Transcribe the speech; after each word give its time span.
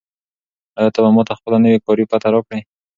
آیا 0.77 0.89
ته 0.95 0.99
به 1.03 1.09
ماته 1.15 1.33
خپله 1.39 1.57
نوې 1.63 1.79
کاري 1.85 2.03
پته 2.11 2.27
راکړې؟ 2.33 2.59